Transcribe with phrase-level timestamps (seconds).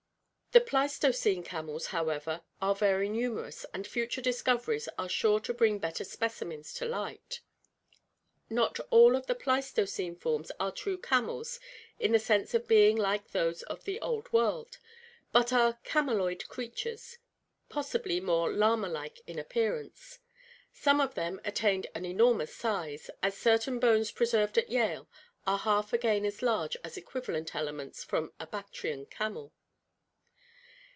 [0.53, 5.79] The Pleistocene camels, however, are very numerous and future discov eries are sure to bring
[5.79, 7.39] better specimens to light.
[8.49, 11.61] Not all of the Pleistocene forms are true camels
[11.99, 14.77] in the sense of being like those of the Old World,
[15.31, 17.17] but are cameloid creatures,
[17.69, 20.19] possibly more llama like in appearance.
[20.73, 25.07] Some of them attained an enormous size, as certain bones preserved at Yale
[25.47, 29.53] are half again as large as equivalent ele ments from a Bactrian camel.